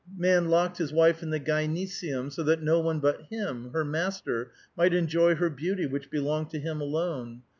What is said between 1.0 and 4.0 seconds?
in the gynecium, so that no one but him, her